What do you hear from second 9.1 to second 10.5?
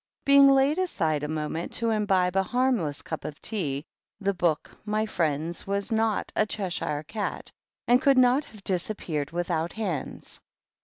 without hands.